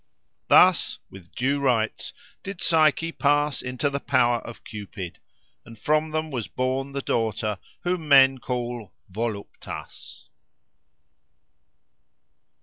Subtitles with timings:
[0.47, 2.11] Thus, with due rites,
[2.41, 5.19] did Psyche pass into the power of Cupid;
[5.63, 10.27] and from them was born the daughter whom men call Voluptas.